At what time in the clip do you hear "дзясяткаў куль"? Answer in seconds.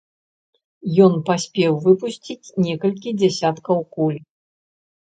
3.21-4.19